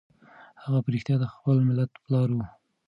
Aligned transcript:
هغه 0.63 0.79
په 0.83 0.89
رښتیا 0.93 1.15
د 1.19 1.25
خپل 1.33 1.55
ملت 1.69 1.91
پلار 2.05 2.29
و. 2.35 2.39